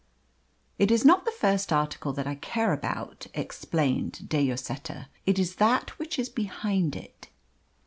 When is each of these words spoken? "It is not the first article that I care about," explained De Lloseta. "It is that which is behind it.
"It 0.79 0.89
is 0.89 1.05
not 1.05 1.25
the 1.25 1.31
first 1.31 1.71
article 1.71 2.11
that 2.13 2.25
I 2.25 2.33
care 2.33 2.73
about," 2.73 3.27
explained 3.35 4.27
De 4.27 4.41
Lloseta. 4.43 5.09
"It 5.27 5.37
is 5.37 5.57
that 5.57 5.91
which 5.99 6.17
is 6.17 6.27
behind 6.27 6.95
it. 6.95 7.29